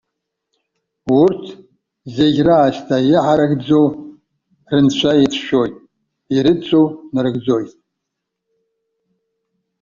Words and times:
Урҭ, 1.19 1.43
зегьы 2.15 2.41
раасҭа 2.47 2.97
иҳаракӡоу 3.11 3.87
рынцәа 4.71 5.11
ицәшәоит, 5.23 5.75
ирыдҵоу 6.35 6.85
нарыгӡоит. 7.13 7.71